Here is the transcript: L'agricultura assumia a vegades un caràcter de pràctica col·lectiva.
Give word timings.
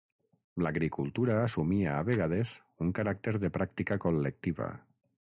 L'agricultura 0.67 1.35
assumia 1.41 1.93
a 1.97 2.07
vegades 2.07 2.55
un 2.87 2.95
caràcter 3.01 3.35
de 3.45 3.53
pràctica 3.59 3.99
col·lectiva. 4.07 4.71